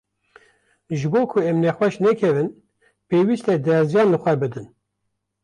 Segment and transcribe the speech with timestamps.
[0.97, 2.49] ji bo ku em nexweş nekevin,
[3.07, 4.67] pêwîst e derziyan li xwe bidin.